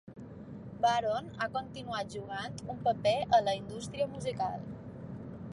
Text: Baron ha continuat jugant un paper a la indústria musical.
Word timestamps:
Baron 0.85 1.27
ha 1.43 1.49
continuat 1.57 2.11
jugant 2.17 2.57
un 2.75 2.83
paper 2.89 3.15
a 3.39 3.45
la 3.49 3.57
indústria 3.63 4.13
musical. 4.17 4.69